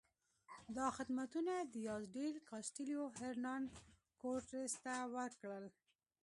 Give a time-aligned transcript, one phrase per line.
[0.77, 3.63] دا خدمتونه دیاز ډیل کاسټیلو هرنان
[4.21, 5.65] کورټس ته وکړل.